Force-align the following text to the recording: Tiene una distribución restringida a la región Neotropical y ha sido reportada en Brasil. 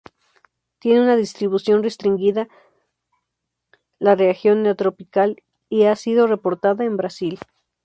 Tiene 0.79 0.99
una 0.99 1.15
distribución 1.15 1.83
restringida 1.83 2.47
a 2.49 2.49
la 3.99 4.15
región 4.15 4.63
Neotropical 4.63 5.43
y 5.69 5.83
ha 5.83 5.95
sido 5.95 6.25
reportada 6.25 6.83
en 6.85 6.97
Brasil. 6.97 7.37